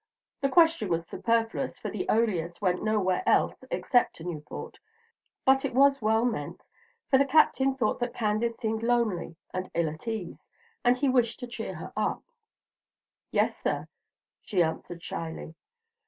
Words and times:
The 0.41 0.49
question 0.49 0.89
was 0.89 1.05
superfluous, 1.05 1.77
for 1.77 1.91
the 1.91 2.07
"Eolus" 2.09 2.59
went 2.59 2.81
nowhere 2.81 3.21
else 3.29 3.63
except 3.69 4.15
to 4.15 4.23
Newport; 4.23 4.79
but 5.45 5.63
it 5.63 5.75
was 5.75 6.01
well 6.01 6.25
meant, 6.25 6.65
for 7.11 7.19
the 7.19 7.23
Captain 7.25 7.75
thought 7.75 7.99
that 7.99 8.11
Candace 8.15 8.57
seemed 8.57 8.81
lonely 8.81 9.35
and 9.53 9.69
ill 9.75 9.89
at 9.91 10.07
ease, 10.07 10.43
and 10.83 10.97
he 10.97 11.07
wished 11.07 11.39
to 11.41 11.47
cheer 11.47 11.75
her. 11.75 11.93
"Yes, 13.29 13.61
sir," 13.61 13.87
she 14.41 14.63
answered, 14.63 15.03
shyly. 15.03 15.53